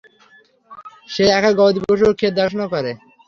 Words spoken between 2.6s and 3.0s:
করে।